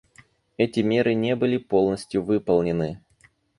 [0.57, 3.03] Эти меры не были полностью выполнены.